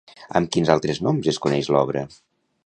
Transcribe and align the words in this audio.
Amb 0.39 0.49
quins 0.55 0.71
altres 0.75 1.01
noms 1.09 1.29
es 1.33 1.39
coneix 1.45 1.71
l'obra? 1.77 2.05